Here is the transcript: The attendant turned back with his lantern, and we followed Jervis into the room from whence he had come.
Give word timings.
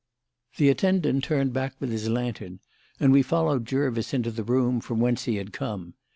The 0.57 0.69
attendant 0.69 1.23
turned 1.25 1.53
back 1.53 1.75
with 1.79 1.91
his 1.91 2.09
lantern, 2.09 2.59
and 2.99 3.11
we 3.13 3.21
followed 3.21 3.67
Jervis 3.67 4.15
into 4.15 4.31
the 4.31 4.43
room 4.43 4.79
from 4.81 4.99
whence 4.99 5.25
he 5.25 5.35
had 5.35 5.53
come. 5.53 5.93